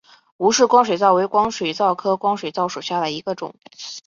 [0.37, 3.53] 吴氏光水蚤为光水蚤科光水蚤属下的一个种。